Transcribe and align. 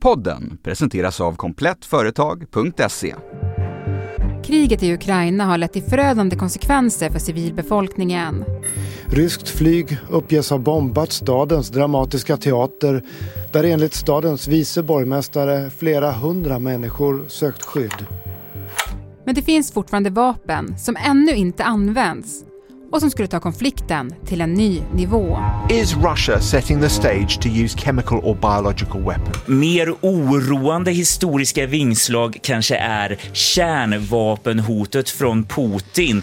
Podden 0.00 0.58
presenteras 0.62 1.20
av 1.20 1.36
komplettföretag.se. 1.36 3.14
Kriget 4.44 4.82
i 4.82 4.94
Ukraina 4.94 5.44
har 5.44 5.58
lett 5.58 5.72
till 5.72 5.82
förödande 5.82 6.36
konsekvenser 6.36 7.10
för 7.10 7.18
civilbefolkningen. 7.18 8.44
Ryskt 9.06 9.48
flyg 9.48 9.98
uppges 10.10 10.50
ha 10.50 10.58
bombat 10.58 11.12
stadens 11.12 11.70
dramatiska 11.70 12.36
teater 12.36 13.02
där 13.52 13.64
enligt 13.64 13.94
stadens 13.94 14.48
vice 14.48 14.82
borgmästare 14.82 15.70
flera 15.70 16.12
hundra 16.12 16.58
människor 16.58 17.24
sökt 17.28 17.62
skydd. 17.62 18.06
Men 19.24 19.34
det 19.34 19.42
finns 19.42 19.72
fortfarande 19.72 20.10
vapen 20.10 20.78
som 20.78 20.96
ännu 20.96 21.32
inte 21.32 21.64
används 21.64 22.44
och 22.90 23.00
som 23.00 23.10
skulle 23.10 23.28
ta 23.28 23.40
konflikten 23.40 24.14
till 24.26 24.40
en 24.40 24.54
ny 24.54 24.82
nivå. 24.94 25.38
Is 25.70 25.96
Russia 25.96 26.40
setting 26.40 26.80
the 26.80 26.88
stage 26.88 27.40
to 27.42 27.48
use 27.48 27.78
chemical 27.78 28.18
or 28.18 28.34
biological 28.34 29.00
weapons? 29.02 29.48
Mer 29.48 29.94
oroande 30.00 30.90
historiska 30.90 31.66
vingslag 31.66 32.38
kanske 32.42 32.76
är 32.76 33.18
kärnvapenhotet 33.32 35.10
från 35.10 35.44
Putin. 35.44 36.22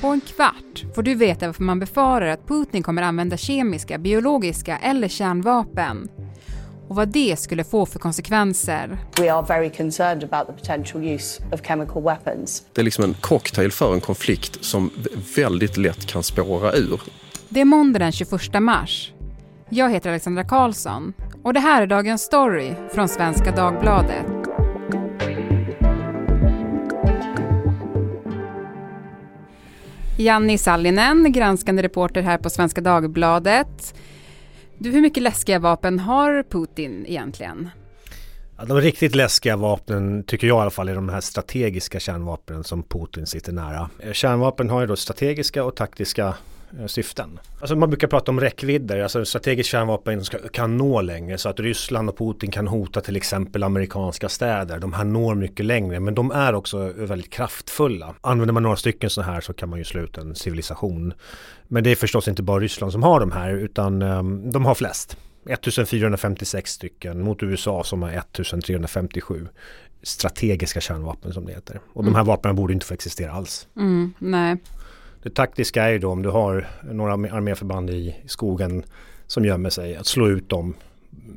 På 0.00 0.08
en 0.08 0.20
kvart 0.20 0.94
får 0.94 1.02
du 1.02 1.14
veta 1.14 1.46
varför 1.46 1.62
man 1.62 1.80
befarar 1.80 2.26
att 2.26 2.48
Putin 2.48 2.82
kommer 2.82 3.02
använda 3.02 3.36
kemiska, 3.36 3.98
biologiska 3.98 4.78
eller 4.78 5.08
kärnvapen 5.08 6.08
och 6.88 6.96
vad 6.96 7.08
det 7.08 7.38
skulle 7.38 7.64
få 7.64 7.86
för 7.86 7.98
konsekvenser. 7.98 8.98
We 9.20 9.32
are 9.32 9.46
very 9.48 9.70
concerned 9.70 10.24
about 10.24 10.46
the 10.46 10.52
potential 10.52 11.04
use 11.04 11.42
of 11.52 11.60
chemical 11.66 12.02
weapons. 12.02 12.62
Det 12.72 12.80
är 12.80 12.84
liksom 12.84 13.04
en 13.04 13.14
cocktail 13.14 13.72
för 13.72 13.94
en 13.94 14.00
konflikt 14.00 14.64
som 14.64 14.90
väldigt 15.36 15.76
lätt 15.76 16.06
kan 16.06 16.22
spåra 16.22 16.72
ur. 16.72 17.00
Det 17.48 17.60
är 17.60 17.64
måndag 17.64 17.98
den 17.98 18.12
21 18.12 18.62
mars. 18.62 19.12
Jag 19.68 19.90
heter 19.90 20.10
Alexandra 20.10 20.44
Karlsson 20.44 21.12
och 21.42 21.54
det 21.54 21.60
här 21.60 21.82
är 21.82 21.86
dagens 21.86 22.22
story 22.22 22.74
från 22.94 23.08
Svenska 23.08 23.50
Dagbladet. 23.50 24.26
Janni 30.18 30.58
Sallinen, 30.58 31.32
granskande 31.32 31.82
reporter 31.82 32.22
här 32.22 32.38
på 32.38 32.50
Svenska 32.50 32.80
Dagbladet. 32.80 33.94
Du, 34.84 34.90
hur 34.90 35.00
mycket 35.00 35.22
läskiga 35.22 35.58
vapen 35.58 35.98
har 35.98 36.42
Putin 36.42 37.06
egentligen? 37.06 37.70
Ja, 38.58 38.64
de 38.64 38.80
riktigt 38.80 39.14
läskiga 39.14 39.56
vapnen 39.56 40.24
tycker 40.24 40.46
jag 40.46 40.58
i 40.58 40.60
alla 40.60 40.70
fall 40.70 40.88
är 40.88 40.94
de 40.94 41.08
här 41.08 41.20
strategiska 41.20 42.00
kärnvapnen 42.00 42.64
som 42.64 42.82
Putin 42.82 43.26
sitter 43.26 43.52
nära. 43.52 43.90
Eh, 43.98 44.12
kärnvapen 44.12 44.70
har 44.70 44.80
ju 44.80 44.86
då 44.86 44.96
strategiska 44.96 45.64
och 45.64 45.76
taktiska 45.76 46.34
syften. 46.86 47.38
Alltså 47.60 47.76
man 47.76 47.90
brukar 47.90 48.08
prata 48.08 48.30
om 48.30 48.40
räckvidder, 48.40 49.00
alltså 49.00 49.24
strategiskt 49.24 49.70
kärnvapen 49.70 50.24
ska, 50.24 50.38
kan 50.38 50.76
nå 50.76 51.00
längre 51.00 51.38
så 51.38 51.48
att 51.48 51.60
Ryssland 51.60 52.08
och 52.08 52.18
Putin 52.18 52.50
kan 52.50 52.68
hota 52.68 53.00
till 53.00 53.16
exempel 53.16 53.62
amerikanska 53.62 54.28
städer. 54.28 54.78
De 54.78 54.92
här 54.92 55.04
når 55.04 55.34
mycket 55.34 55.66
längre 55.66 56.00
men 56.00 56.14
de 56.14 56.30
är 56.30 56.54
också 56.54 56.92
väldigt 56.96 57.30
kraftfulla. 57.30 58.14
Använder 58.20 58.52
man 58.52 58.62
några 58.62 58.76
stycken 58.76 59.10
så 59.10 59.22
här 59.22 59.40
så 59.40 59.52
kan 59.52 59.68
man 59.68 59.78
ju 59.78 59.84
slå 59.84 60.00
ut 60.00 60.18
en 60.18 60.34
civilisation. 60.34 61.12
Men 61.68 61.84
det 61.84 61.90
är 61.90 61.96
förstås 61.96 62.28
inte 62.28 62.42
bara 62.42 62.60
Ryssland 62.60 62.92
som 62.92 63.02
har 63.02 63.20
de 63.20 63.32
här 63.32 63.50
utan 63.50 64.02
um, 64.02 64.50
de 64.50 64.64
har 64.64 64.74
flest. 64.74 65.16
1456 65.50 66.70
stycken 66.70 67.22
mot 67.22 67.42
USA 67.42 67.84
som 67.84 68.02
har 68.02 68.10
1357 68.10 69.48
strategiska 70.02 70.80
kärnvapen 70.80 71.32
som 71.32 71.46
det 71.46 71.52
heter. 71.52 71.80
Och 71.92 72.02
mm. 72.02 72.12
de 72.12 72.16
här 72.16 72.24
vapnen 72.24 72.56
borde 72.56 72.72
inte 72.72 72.86
få 72.86 72.94
existera 72.94 73.32
alls. 73.32 73.68
Mm, 73.76 74.14
nej. 74.18 74.56
Det 75.24 75.30
taktiska 75.30 75.84
är 75.84 75.90
ju 75.90 75.98
då 75.98 76.10
om 76.10 76.22
du 76.22 76.28
har 76.28 76.68
några 76.82 77.12
arméförband 77.12 77.90
i 77.90 78.16
skogen 78.26 78.82
som 79.26 79.44
gömmer 79.44 79.70
sig, 79.70 79.96
att 79.96 80.06
slå 80.06 80.28
ut 80.28 80.48
dem 80.48 80.74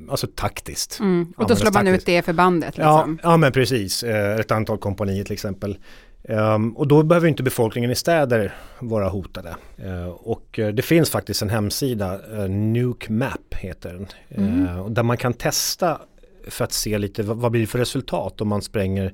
Alltså 0.09 0.27
taktiskt. 0.35 0.99
Mm. 0.99 1.33
Och 1.38 1.47
då 1.47 1.55
slår 1.55 1.71
man 1.71 1.85
taktiskt. 1.85 2.02
ut 2.02 2.05
det 2.05 2.21
förbandet? 2.21 2.77
Liksom. 2.77 3.19
Ja, 3.23 3.30
ja, 3.31 3.38
men 3.38 3.52
precis. 3.52 4.03
Eh, 4.03 4.39
ett 4.39 4.52
antal 4.52 4.77
kompanier 4.77 5.23
till 5.23 5.33
exempel. 5.33 5.77
Um, 6.23 6.77
och 6.77 6.88
då 6.88 7.03
behöver 7.03 7.27
inte 7.27 7.43
befolkningen 7.43 7.91
i 7.91 7.95
städer 7.95 8.55
vara 8.80 9.09
hotade. 9.09 9.55
Uh, 9.86 10.08
och 10.08 10.59
uh, 10.59 10.67
det 10.67 10.81
finns 10.81 11.09
faktiskt 11.09 11.42
en 11.42 11.49
hemsida, 11.49 12.20
Nuke 12.47 13.11
Map 13.11 13.53
heter 13.53 13.93
den, 13.93 14.08
mm. 14.30 14.93
där 14.93 15.03
man 15.03 15.17
kan 15.17 15.33
testa 15.33 16.02
för 16.47 16.65
att 16.65 16.73
se 16.73 16.97
lite 16.97 17.23
vad, 17.23 17.37
vad 17.37 17.52
blir 17.52 17.61
det 17.61 17.67
för 17.67 17.80
resultat 17.80 18.42
om 18.42 18.47
man 18.47 18.61
spränger 18.61 19.14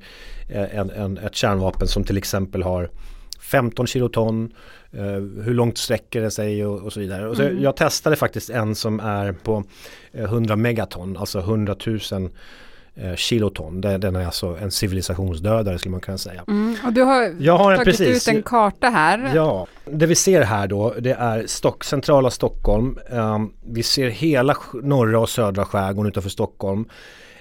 en, 0.50 0.90
en, 0.90 1.18
ett 1.18 1.36
kärnvapen 1.36 1.88
som 1.88 2.04
till 2.04 2.18
exempel 2.18 2.64
har 2.64 2.90
15 3.44 3.88
kiloton, 3.88 4.54
hur 5.44 5.54
långt 5.54 5.78
sträcker 5.78 6.22
det 6.22 6.32
sig 6.32 6.66
och, 6.66 6.82
och 6.82 6.94
så 6.94 7.00
vidare. 7.00 7.28
Och 7.28 7.38
så 7.38 7.44
mm. 7.44 7.64
Jag 7.64 7.76
testade 7.76 8.16
faktiskt 8.16 8.50
en 8.50 8.76
som 8.76 9.00
är 9.00 9.32
på 9.32 9.64
100 10.14 10.56
megaton, 10.56 11.18
alltså 11.18 11.40
100 11.40 11.76
000 11.86 12.30
eh, 12.96 13.16
kiloton. 13.16 13.82
Den 13.82 14.16
är 14.16 14.26
alltså 14.26 14.58
en 14.62 14.72
civilisationsdödare 14.72 15.80
skulle 15.80 15.92
man 15.92 16.02
kunna 16.02 16.18
säga. 16.18 16.44
Mm, 16.48 16.76
och 16.86 16.94
du 16.94 17.02
har, 17.02 17.36
jag 17.40 17.58
har 17.58 17.76
tagit 17.76 17.86
precis, 17.86 18.28
ut 18.28 18.36
en 18.36 18.44
karta 18.44 18.90
här. 18.90 19.32
Ja, 19.36 19.68
det 19.86 20.06
vi 20.06 20.16
ser 20.16 20.42
här 20.42 20.68
då 20.68 20.94
det 21.00 21.12
är 21.12 21.48
Stock, 21.48 21.84
centrala 21.84 22.30
Stockholm. 22.30 22.98
Um, 23.10 23.54
vi 23.66 23.84
ser 23.84 24.10
hela 24.10 24.58
norra 24.74 25.20
och 25.20 25.30
södra 25.30 25.66
skärgården 25.66 26.10
utanför 26.10 26.30
Stockholm. 26.30 26.86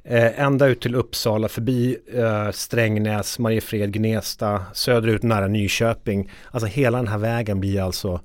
Eh, 0.05 0.41
ända 0.41 0.67
ut 0.67 0.81
till 0.81 0.95
Uppsala, 0.95 1.49
förbi 1.49 1.97
eh, 2.15 2.51
Strängnäs, 2.51 3.39
Mariefred, 3.39 3.93
Gnesta, 3.93 4.65
söderut 4.73 5.23
nära 5.23 5.49
Nyköping. 5.49 6.31
Alltså 6.51 6.67
hela 6.67 6.99
den 6.99 7.09
här 7.09 7.19
vägen 7.19 7.61
blir 7.61 7.83
alltså 7.83 8.21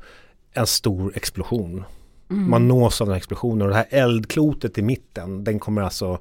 en 0.54 0.68
stor 0.68 1.12
explosion. 1.16 1.84
Mm. 2.30 2.50
Man 2.50 2.68
nås 2.68 3.02
av 3.02 3.08
den 3.08 3.14
här 3.14 3.18
explosionen 3.18 3.62
och 3.62 3.68
det 3.68 3.76
här 3.76 3.88
eldklotet 3.90 4.78
i 4.78 4.82
mitten, 4.82 5.44
den 5.44 5.60
kommer 5.60 5.82
alltså 5.82 6.20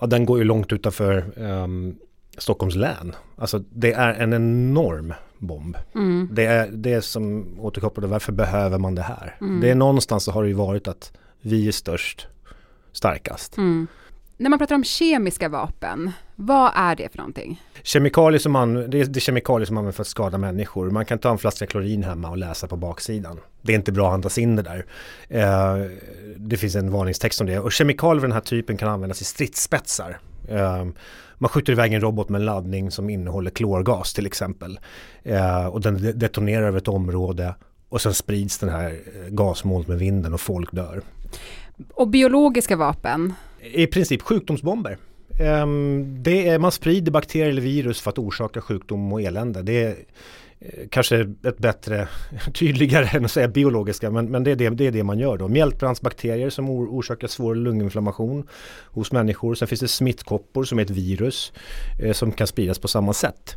ja, 0.00 0.06
den 0.06 0.26
går 0.26 0.38
ju 0.38 0.44
långt 0.44 0.72
utanför 0.72 1.38
um, 1.38 1.96
Stockholms 2.38 2.74
län. 2.74 3.14
Alltså 3.36 3.58
det 3.58 3.92
är 3.92 4.14
en 4.14 4.32
enorm 4.32 5.14
bomb. 5.38 5.76
Mm. 5.94 6.28
Det 6.32 6.44
är 6.44 6.68
det 6.70 7.02
som 7.02 7.46
återkopplar, 7.60 8.08
varför 8.08 8.32
behöver 8.32 8.78
man 8.78 8.94
det 8.94 9.02
här? 9.02 9.36
Mm. 9.40 9.60
Det 9.60 9.70
är 9.70 9.74
någonstans 9.74 10.24
så 10.24 10.30
har 10.30 10.42
det 10.42 10.48
ju 10.48 10.54
varit 10.54 10.88
att 10.88 11.12
vi 11.40 11.68
är 11.68 11.72
störst, 11.72 12.26
starkast. 12.92 13.56
Mm. 13.56 13.86
När 14.36 14.50
man 14.50 14.58
pratar 14.58 14.74
om 14.74 14.84
kemiska 14.84 15.48
vapen, 15.48 16.12
vad 16.36 16.72
är 16.74 16.96
det 16.96 17.08
för 17.08 17.18
någonting? 17.18 17.62
Kemikalier 17.82 18.38
som 18.38 18.52
man, 18.52 18.74
det, 18.74 19.00
är, 19.00 19.04
det 19.04 19.18
är 19.18 19.20
kemikalier 19.20 19.66
som 19.66 19.78
används 19.78 19.96
för 19.96 20.02
att 20.02 20.08
skada 20.08 20.38
människor. 20.38 20.90
Man 20.90 21.04
kan 21.04 21.18
ta 21.18 21.30
en 21.30 21.38
flaska 21.38 21.66
klorin 21.66 22.02
hemma 22.02 22.30
och 22.30 22.36
läsa 22.36 22.66
på 22.66 22.76
baksidan. 22.76 23.40
Det 23.62 23.72
är 23.72 23.76
inte 23.76 23.92
bra 23.92 24.08
att 24.08 24.14
andas 24.14 24.38
in 24.38 24.56
det 24.56 24.62
där. 24.62 24.86
Eh, 25.28 25.90
det 26.36 26.56
finns 26.56 26.74
en 26.74 26.90
varningstext 26.90 27.40
om 27.40 27.46
det. 27.46 27.58
Och 27.58 27.72
kemikalier 27.72 28.16
av 28.16 28.22
den 28.22 28.32
här 28.32 28.40
typen 28.40 28.76
kan 28.76 28.88
användas 28.88 29.20
i 29.20 29.24
stridsspetsar. 29.24 30.18
Eh, 30.48 30.84
man 31.38 31.48
skjuter 31.48 31.72
iväg 31.72 31.92
en 31.92 32.00
robot 32.00 32.28
med 32.28 32.38
en 32.38 32.44
laddning 32.44 32.90
som 32.90 33.10
innehåller 33.10 33.50
klorgas 33.50 34.14
till 34.14 34.26
exempel. 34.26 34.78
Eh, 35.22 35.66
och 35.66 35.80
den 35.80 36.18
detonerar 36.18 36.66
över 36.66 36.78
ett 36.78 36.88
område 36.88 37.54
och 37.88 38.00
sen 38.00 38.14
sprids 38.14 38.58
den 38.58 38.68
här 38.68 38.98
gasmolnet 39.28 39.88
med 39.88 39.98
vinden 39.98 40.34
och 40.34 40.40
folk 40.40 40.72
dör. 40.72 41.02
Och 41.94 42.08
biologiska 42.08 42.76
vapen? 42.76 43.32
I 43.72 43.86
princip 43.86 44.22
sjukdomsbomber. 44.22 44.98
Um, 45.40 46.22
det 46.22 46.48
är, 46.48 46.58
man 46.58 46.72
sprider 46.72 47.12
bakterier 47.12 47.48
eller 47.48 47.62
virus 47.62 48.00
för 48.00 48.10
att 48.10 48.18
orsaka 48.18 48.60
sjukdom 48.60 49.12
och 49.12 49.22
elände. 49.22 49.62
Det 49.62 49.82
är 49.82 49.96
eh, 50.60 50.88
kanske 50.90 51.20
ett 51.46 51.58
bättre, 51.58 52.08
tydligare 52.54 53.08
än 53.16 53.24
att 53.24 53.30
säga 53.30 53.48
biologiska, 53.48 54.10
men, 54.10 54.30
men 54.30 54.44
det, 54.44 54.50
är 54.50 54.56
det, 54.56 54.70
det 54.70 54.86
är 54.86 54.92
det 54.92 55.02
man 55.02 55.18
gör 55.18 55.36
då. 55.36 55.48
Mjältbrandsbakterier 55.48 56.50
som 56.50 56.70
or, 56.70 56.86
orsakar 56.86 57.28
svår 57.28 57.54
lunginflammation 57.54 58.48
hos 58.84 59.12
människor. 59.12 59.54
Sen 59.54 59.68
finns 59.68 59.80
det 59.80 59.88
smittkoppor 59.88 60.64
som 60.64 60.78
är 60.78 60.82
ett 60.82 60.90
virus 60.90 61.52
eh, 62.02 62.12
som 62.12 62.32
kan 62.32 62.46
spridas 62.46 62.78
på 62.78 62.88
samma 62.88 63.12
sätt. 63.12 63.56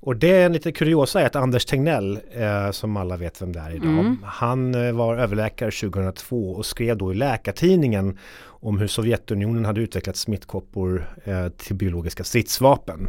Och 0.00 0.16
det 0.16 0.30
är 0.30 0.46
en 0.46 0.52
lite 0.52 0.72
kuriosa 0.72 1.20
är 1.20 1.26
att 1.26 1.36
Anders 1.36 1.64
Tegnell, 1.64 2.20
eh, 2.32 2.70
som 2.70 2.96
alla 2.96 3.16
vet 3.16 3.42
vem 3.42 3.52
det 3.52 3.60
är 3.60 3.70
idag, 3.70 3.88
mm. 3.88 4.18
han 4.24 4.74
eh, 4.74 4.92
var 4.92 5.16
överläkare 5.16 5.70
2002 5.70 6.50
och 6.50 6.66
skrev 6.66 6.96
då 6.96 7.12
i 7.12 7.14
Läkartidningen 7.14 8.18
om 8.44 8.78
hur 8.78 8.86
Sovjetunionen 8.86 9.64
hade 9.64 9.80
utvecklat 9.80 10.16
smittkoppor 10.16 11.16
eh, 11.24 11.48
till 11.48 11.76
biologiska 11.76 12.24
stridsvapen. 12.24 13.06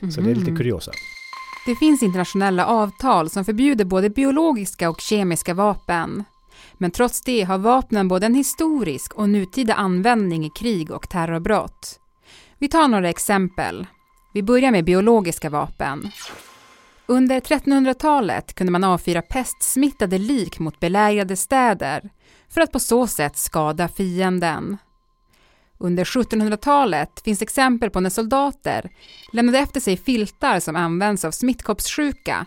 Mm. 0.00 0.12
Så 0.12 0.20
det 0.20 0.30
är 0.30 0.34
lite 0.34 0.50
mhm. 0.50 0.56
kuriosa. 0.56 0.92
Det 1.66 1.76
finns 1.76 2.02
internationella 2.02 2.66
avtal 2.66 3.30
som 3.30 3.44
förbjuder 3.44 3.84
både 3.84 4.10
biologiska 4.10 4.90
och 4.90 5.00
kemiska 5.00 5.54
vapen. 5.54 6.24
Men 6.78 6.90
trots 6.90 7.22
det 7.22 7.42
har 7.42 7.58
vapnen 7.58 8.08
både 8.08 8.26
en 8.26 8.34
historisk 8.34 9.14
och 9.14 9.28
nutida 9.28 9.74
användning 9.74 10.44
i 10.44 10.50
krig 10.50 10.90
och 10.90 11.08
terrorbrott. 11.08 12.00
Vi 12.58 12.68
tar 12.68 12.88
några 12.88 13.08
exempel. 13.08 13.86
Vi 14.36 14.42
börjar 14.42 14.70
med 14.70 14.84
biologiska 14.84 15.50
vapen. 15.50 16.10
Under 17.06 17.40
1300-talet 17.40 18.54
kunde 18.54 18.72
man 18.72 18.84
avfyra 18.84 19.22
pestsmittade 19.22 20.18
lik 20.18 20.58
mot 20.58 20.80
belägrade 20.80 21.36
städer 21.36 22.10
för 22.48 22.60
att 22.60 22.72
på 22.72 22.78
så 22.78 23.06
sätt 23.06 23.36
skada 23.36 23.88
fienden. 23.88 24.76
Under 25.78 26.04
1700-talet 26.04 27.20
finns 27.24 27.42
exempel 27.42 27.90
på 27.90 28.00
när 28.00 28.10
soldater 28.10 28.90
lämnade 29.32 29.58
efter 29.58 29.80
sig 29.80 29.96
filtar 29.96 30.60
som 30.60 30.76
används 30.76 31.24
av 31.24 31.30
smittkoppssjuka 31.30 32.46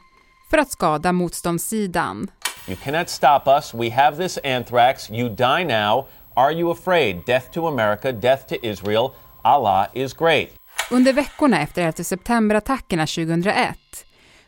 för 0.50 0.58
att 0.58 0.72
skada 0.72 1.12
motståndssidan. 1.12 2.32
You 2.68 2.78
cannot 2.84 3.10
stop 3.10 3.42
us. 3.46 3.74
We 3.74 3.92
have 3.92 4.18
this 4.18 4.40
anthrax. 4.44 5.10
You 5.10 5.30
die 5.30 5.66
now. 5.66 6.08
Are 6.34 6.54
you 6.54 6.72
afraid? 6.72 7.22
Death 7.26 7.52
to 7.52 7.68
America, 7.68 8.12
death 8.12 8.48
to 8.48 8.56
Israel. 8.66 9.10
Allah 9.44 9.88
is 9.94 10.14
great. 10.14 10.59
Under 10.92 11.14
veckorna 11.14 11.62
efter 11.62 11.82
11 11.82 12.04
september-attackerna 12.04 13.06
2001 13.06 13.78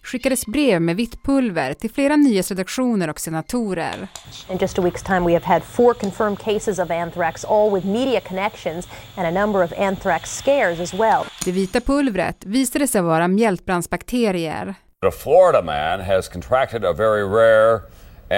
skickades 0.03 0.45
brev 0.45 0.81
med 0.81 0.95
vitt 0.95 1.23
pulver 1.23 1.73
till 1.73 1.91
flera 1.91 2.15
nyhetsredaktioner 2.15 3.09
och 3.09 3.19
senatorer. 3.19 4.07
In 4.49 4.57
just 4.57 4.79
a 4.79 4.81
week's 4.81 5.05
time 5.05 5.19
we 5.19 5.33
have 5.33 5.45
had 5.45 5.63
four 5.63 5.93
confirmed 5.93 6.39
cases 6.39 6.79
of 6.79 6.91
anthrax, 6.91 7.45
all 7.45 7.73
with 7.73 7.87
media 7.87 8.21
connections 8.21 8.87
and 9.15 9.37
a 9.37 9.45
number 9.45 9.63
of 9.63 9.73
anthrax 9.77 10.37
scares 10.37 10.79
as 10.79 10.93
well. 10.93 11.23
Det 11.45 11.51
vita 11.51 11.81
pulvret 11.81 12.45
visade 12.45 12.87
sig 12.87 13.01
vara 13.01 13.27
mjältbrandsbakterier. 13.27 14.75
A 15.07 15.11
Florida 15.11 15.61
man 15.61 15.99
has 15.99 16.29
contracted 16.29 16.85
a 16.85 16.93
very 16.93 17.23
rare 17.23 17.79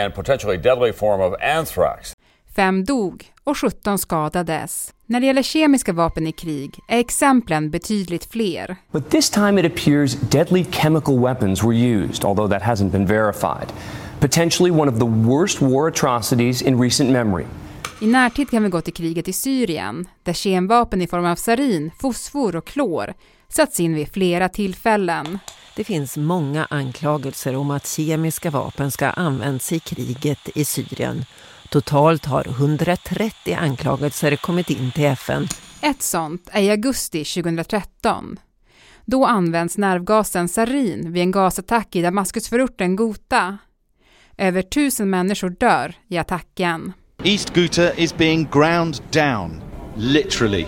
and 0.04 0.14
potentially 0.16 0.58
deadly 0.58 0.94
form 0.94 1.22
of 1.22 1.34
anthrax. 1.42 2.14
Fem 2.56 2.84
dog 2.84 3.26
och 3.44 3.58
17 3.58 3.98
skadades. 3.98 4.94
När 5.14 5.20
det 5.20 5.26
gäller 5.26 5.44
kemiska 5.44 5.94
vapen 5.94 6.28
i 6.28 6.32
krig 6.32 6.80
är 6.88 7.00
exemplen 7.00 7.70
betydligt 7.70 8.32
fler. 8.32 8.76
But 8.92 9.10
this 9.10 9.30
time 9.30 9.62
it 9.62 9.72
appears 9.72 10.14
deadly 10.14 10.66
chemical 10.72 11.20
weapons 11.20 11.64
were 11.64 11.76
used, 11.76 12.26
although 12.26 12.50
that 12.50 12.62
hasn't 12.62 12.92
been 12.92 13.06
verified. 13.06 13.74
Potentially 14.20 14.72
one 14.72 14.92
of 14.92 15.00
the 15.00 15.06
worst 15.06 15.62
war 15.62 15.88
atrocities 15.88 16.62
in 16.62 16.82
recent 16.82 17.10
memory. 17.10 17.46
I 18.02 18.08
närtid 18.08 18.50
kan 18.50 18.64
vi 18.64 18.70
gå 18.70 18.82
till 18.82 18.94
kriget 18.94 19.28
i 19.28 19.34
Syrien, 19.34 20.08
där 20.24 20.34
kemvapen 20.34 21.02
i 21.02 21.08
form 21.08 21.26
av 21.26 21.36
sarin, 21.36 21.92
fosfor 22.00 22.56
och 22.56 22.66
klor 22.66 23.14
satts 23.50 23.80
in 23.80 23.96
vid 23.96 24.14
flera 24.14 24.50
tillfällen. 24.50 25.40
Det 25.76 25.84
finns 25.84 26.18
många 26.18 26.68
anklagelser 26.70 27.56
om 27.56 27.72
att 27.72 27.88
kemiska 27.88 28.50
vapen 28.50 28.92
ska 28.92 29.06
ha 29.06 29.14
använts 29.14 29.72
i 29.72 29.80
kriget 29.80 30.50
i 30.56 30.66
Syrien. 30.66 31.26
Totalt 31.74 32.26
har 32.26 32.48
130 32.48 33.54
anklagelser 33.54 34.36
kommit 34.36 34.70
in 34.70 34.92
till 34.92 35.06
FN. 35.06 35.48
Ett 35.82 36.02
sånt 36.02 36.50
är 36.52 36.62
i 36.62 36.70
augusti 36.70 37.26
2013. 37.26 38.40
Då 39.06 39.26
används 39.26 39.78
nervgasen 39.78 40.50
sarin 40.50 41.14
vid 41.14 41.24
en 41.24 41.32
gasattack 41.32 41.96
i 41.96 42.02
Damaskusförorten 42.02 42.96
Ghouta. 42.96 43.58
Över 44.38 44.62
tusen 44.62 45.10
människor 45.10 45.50
dör 45.50 45.96
i 46.08 46.18
attacken. 46.18 46.94
East 47.24 47.54
Ghouta 47.54 47.94
is 47.94 48.18
being 48.18 48.48
ground 48.52 49.02
down, 49.12 49.62
literally. 49.96 50.66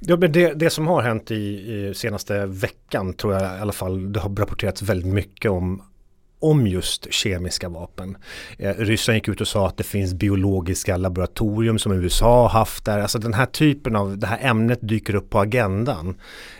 Ja, 0.00 0.16
men 0.16 0.32
det, 0.32 0.54
det 0.54 0.70
som 0.70 0.86
har 0.86 1.02
hänt 1.02 1.30
i, 1.30 1.34
i, 1.34 1.94
senaste 1.94 2.46
veckan 2.46 3.14
tror 3.14 3.34
jag 3.34 3.42
i 3.42 3.60
alla 3.60 3.72
fall, 3.72 4.12
det 4.12 4.20
har 4.20 4.36
rapporterats 4.36 4.82
väldigt 4.82 5.12
mycket 5.12 5.50
om 5.50 5.82
om 6.38 6.66
just 6.66 7.12
kemiska 7.12 7.68
vapen. 7.68 8.16
Eh, 8.58 8.74
Ryssland 8.78 9.16
gick 9.16 9.28
ut 9.28 9.40
och 9.40 9.48
sa 9.48 9.66
att 9.66 9.76
det 9.76 9.84
finns 9.84 10.14
biologiska 10.14 10.96
laboratorium 10.96 11.78
som 11.78 11.92
USA 11.92 12.42
har 12.42 12.48
haft 12.48 12.84
där. 12.84 12.98
Alltså 12.98 13.18
den 13.18 13.34
här 13.34 13.46
typen 13.46 13.96
av, 13.96 14.18
det 14.18 14.26
här 14.26 14.38
ämnet 14.42 14.78
dyker 14.82 15.14
upp 15.14 15.30
på 15.30 15.38
agendan. 15.38 16.14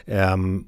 Um, 0.06 0.66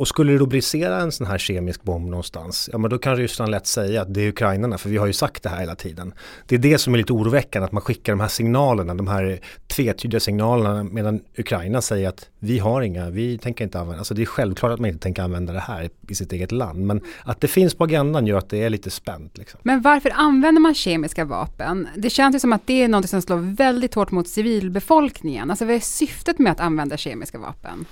och 0.00 0.08
skulle 0.08 0.32
det 0.32 0.38
då 0.38 0.46
brisera 0.46 1.00
en 1.00 1.12
sån 1.12 1.26
här 1.26 1.38
kemisk 1.38 1.82
bomb 1.82 2.10
någonstans, 2.10 2.70
ja 2.72 2.78
men 2.78 2.90
då 2.90 2.98
kan 2.98 3.16
Ryssland 3.16 3.50
lätt 3.50 3.66
säga 3.66 4.02
att 4.02 4.14
det 4.14 4.20
är 4.20 4.28
ukrainarna, 4.28 4.78
för 4.78 4.90
vi 4.90 4.96
har 4.96 5.06
ju 5.06 5.12
sagt 5.12 5.42
det 5.42 5.48
här 5.48 5.60
hela 5.60 5.74
tiden. 5.74 6.14
Det 6.46 6.54
är 6.54 6.58
det 6.58 6.78
som 6.78 6.94
är 6.94 6.98
lite 6.98 7.12
oroväckande, 7.12 7.66
att 7.66 7.72
man 7.72 7.82
skickar 7.82 8.12
de 8.12 8.20
här 8.20 8.28
signalerna, 8.28 8.94
de 8.94 9.08
här 9.08 9.40
tvetydiga 9.66 10.20
signalerna, 10.20 10.84
medan 10.84 11.20
Ukraina 11.36 11.82
säger 11.82 12.08
att 12.08 12.28
vi 12.38 12.58
har 12.58 12.82
inga, 12.82 13.10
vi 13.10 13.38
tänker 13.38 13.64
inte 13.64 13.80
använda, 13.80 13.98
alltså 13.98 14.14
det 14.14 14.22
är 14.22 14.26
självklart 14.26 14.72
att 14.72 14.80
man 14.80 14.90
inte 14.90 15.02
tänker 15.02 15.22
använda 15.22 15.52
det 15.52 15.60
här 15.60 15.90
i 16.08 16.14
sitt 16.14 16.32
eget 16.32 16.52
land, 16.52 16.86
men 16.86 17.00
att 17.24 17.40
det 17.40 17.48
finns 17.48 17.74
på 17.74 17.84
agendan 17.84 18.26
gör 18.26 18.38
att 18.38 18.50
det 18.50 18.62
är 18.62 18.70
lite 18.70 18.90
spänt. 18.90 19.38
Liksom. 19.38 19.60
Men 19.62 19.82
varför 19.82 20.12
använder 20.14 20.60
man 20.60 20.74
kemiska 20.74 21.24
vapen? 21.24 21.88
Det 21.96 22.10
känns 22.10 22.34
ju 22.34 22.40
som 22.40 22.52
att 22.52 22.66
det 22.66 22.82
är 22.82 22.88
något 22.88 23.08
som 23.08 23.22
slår 23.22 23.56
väldigt 23.56 23.94
hårt 23.94 24.10
mot 24.10 24.28
civilbefolkningen. 24.28 25.50
Alltså 25.50 25.64
vad 25.64 25.74
är 25.74 25.80
syftet 25.80 26.38
med 26.38 26.52
att 26.52 26.60
använda 26.60 26.96
kemiska 26.96 27.38
vapen? 27.38 27.86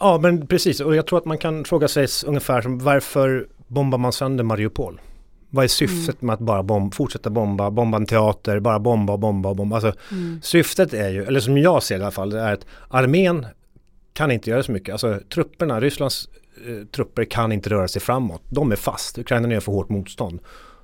Ja 0.00 0.18
men 0.18 0.46
precis 0.46 0.80
och 0.80 0.96
jag 0.96 1.06
tror 1.06 1.18
att 1.18 1.24
man 1.24 1.38
kan 1.38 1.64
fråga 1.64 1.88
sig 1.88 2.06
ungefär 2.26 2.62
som 2.62 2.78
varför 2.78 3.48
bombar 3.66 3.98
man 3.98 4.12
sönder 4.12 4.44
Mariupol? 4.44 5.00
Vad 5.50 5.64
är 5.64 5.68
syftet 5.68 6.22
mm. 6.22 6.26
med 6.26 6.34
att 6.34 6.40
bara 6.40 6.62
bomb, 6.62 6.94
fortsätta 6.94 7.30
bomba, 7.30 7.70
bomba 7.70 7.96
en 7.96 8.06
teater, 8.06 8.60
bara 8.60 8.78
bomba 8.78 9.12
och 9.12 9.18
bomba 9.18 9.48
och 9.48 9.56
bomba? 9.56 9.76
Alltså, 9.76 9.92
mm. 10.10 10.40
Syftet 10.42 10.94
är 10.94 11.08
ju, 11.08 11.24
eller 11.24 11.40
som 11.40 11.58
jag 11.58 11.82
ser 11.82 11.94
det 11.94 12.00
i 12.00 12.02
alla 12.02 12.10
fall, 12.10 12.30
det 12.30 12.40
är 12.40 12.52
att 12.52 12.66
armén 12.88 13.46
kan 14.12 14.30
inte 14.30 14.50
göra 14.50 14.62
så 14.62 14.72
mycket. 14.72 14.92
Alltså 14.92 15.20
trupperna, 15.34 15.80
Rysslands 15.80 16.28
eh, 16.66 16.86
trupper 16.86 17.24
kan 17.24 17.52
inte 17.52 17.70
röra 17.70 17.88
sig 17.88 18.02
framåt. 18.02 18.42
De 18.48 18.72
är 18.72 18.76
fast, 18.76 19.18
Ukraina 19.18 19.52
gör 19.52 19.60
för 19.60 19.72
hårt 19.72 19.88
motstånd. 19.88 20.40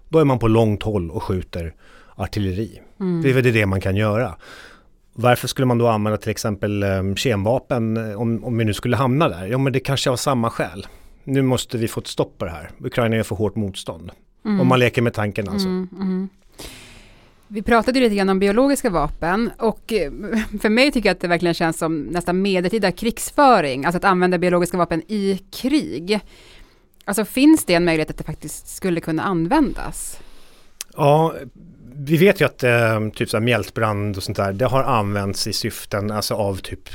Då 0.08 0.18
är 0.18 0.24
man 0.24 0.38
på 0.38 0.48
långt 0.48 0.82
håll 0.82 1.10
och 1.10 1.22
skjuter 1.22 1.74
artilleri. 2.14 2.80
Mm. 3.00 3.22
Det 3.22 3.30
är 3.30 3.34
väl 3.34 3.52
det 3.52 3.66
man 3.66 3.80
kan 3.80 3.96
göra. 3.96 4.36
Varför 5.18 5.48
skulle 5.48 5.66
man 5.66 5.78
då 5.78 5.88
använda 5.88 6.16
till 6.16 6.30
exempel 6.30 6.82
um, 6.82 7.16
kemvapen 7.16 8.10
eh, 8.10 8.20
om, 8.20 8.44
om 8.44 8.58
vi 8.58 8.64
nu 8.64 8.74
skulle 8.74 8.96
hamna 8.96 9.28
där? 9.28 9.46
Ja 9.46 9.58
men 9.58 9.72
det 9.72 9.80
kanske 9.80 10.10
av 10.10 10.16
samma 10.16 10.50
skäl. 10.50 10.86
Nu 11.24 11.42
måste 11.42 11.78
vi 11.78 11.88
få 11.88 12.00
ett 12.00 12.06
stopp 12.06 12.38
på 12.38 12.44
det 12.44 12.50
här. 12.50 12.70
Ukraina 12.80 13.16
gör 13.16 13.22
för 13.22 13.36
hårt 13.36 13.56
motstånd. 13.56 14.10
Mm. 14.44 14.60
Om 14.60 14.66
man 14.66 14.78
leker 14.78 15.02
med 15.02 15.14
tanken 15.14 15.48
alltså. 15.48 15.68
Mm, 15.68 15.88
mm. 15.92 16.28
Vi 17.48 17.62
pratade 17.62 18.00
lite 18.00 18.14
grann 18.14 18.28
om 18.28 18.38
biologiska 18.38 18.90
vapen 18.90 19.50
och 19.58 19.92
eh, 19.92 20.12
för 20.60 20.68
mig 20.68 20.92
tycker 20.92 21.08
jag 21.08 21.14
att 21.14 21.20
det 21.20 21.28
verkligen 21.28 21.54
känns 21.54 21.78
som 21.78 22.02
nästan 22.02 22.42
medeltida 22.42 22.92
krigsföring, 22.92 23.84
alltså 23.84 23.96
att 23.96 24.04
använda 24.04 24.38
biologiska 24.38 24.76
vapen 24.76 25.02
i 25.08 25.40
krig. 25.52 26.20
Alltså 27.04 27.24
finns 27.24 27.64
det 27.64 27.74
en 27.74 27.84
möjlighet 27.84 28.10
att 28.10 28.18
det 28.18 28.24
faktiskt 28.24 28.68
skulle 28.68 29.00
kunna 29.00 29.22
användas? 29.22 30.20
Ja, 30.96 31.34
vi 31.98 32.16
vet 32.16 32.40
ju 32.40 32.44
att 32.44 32.64
eh, 32.64 33.08
typ 33.14 33.30
så 33.30 33.36
här 33.36 33.44
mjältbrand 33.44 34.16
och 34.16 34.22
sånt 34.22 34.36
där, 34.36 34.52
det 34.52 34.64
har 34.64 34.82
använts 34.82 35.46
i 35.46 35.52
syften 35.52 36.10
alltså 36.10 36.34
av 36.34 36.56
typ 36.56 36.88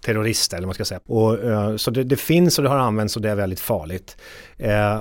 terrorister 0.00 0.56
eller 0.56 0.66
vad 0.66 0.68
man 0.68 0.74
ska 0.74 0.84
säga. 0.84 1.00
Och, 1.06 1.44
eh, 1.44 1.76
så 1.76 1.90
det, 1.90 2.04
det, 2.04 2.16
finns 2.16 2.58
och 2.58 2.62
det 2.64 2.70
har 2.70 2.78
använts 2.78 3.16
och 3.16 3.22
det 3.22 3.30
är 3.30 3.34
väldigt 3.34 3.60
farligt. 3.60 4.16
Eh, 4.56 5.00